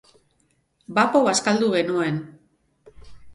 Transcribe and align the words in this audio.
Bapo 0.99 1.21
bazkaldu 1.27 1.67
genuen. 1.75 2.19